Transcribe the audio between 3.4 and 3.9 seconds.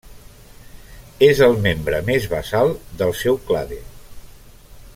clade.